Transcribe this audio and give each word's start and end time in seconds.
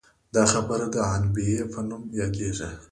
دا 0.35 0.43
برخه 0.69 0.87
د 0.93 0.97
عنبیې 1.13 1.61
په 1.71 1.79
نوم 1.87 2.03
یادیږي. 2.19 2.69